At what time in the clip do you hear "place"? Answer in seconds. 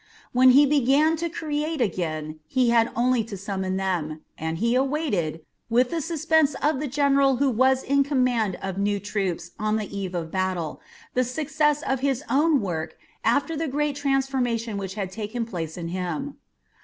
15.45-15.77